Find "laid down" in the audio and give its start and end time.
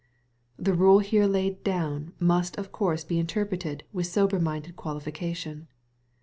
1.27-2.13